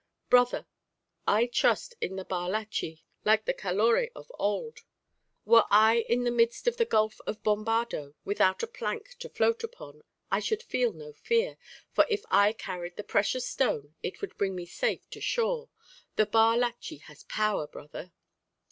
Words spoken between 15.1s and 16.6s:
to shore. The bar